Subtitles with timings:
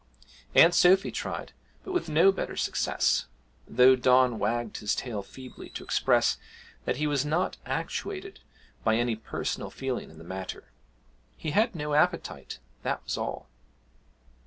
[0.55, 1.53] Aunt Sophy tried,
[1.83, 3.27] but with no better success,
[3.67, 6.39] though Don wagged his tail feebly to express
[6.85, 8.39] that he was not actuated
[8.83, 10.71] by any personal feeling in the matter
[11.37, 13.47] he had no appetite, that was all.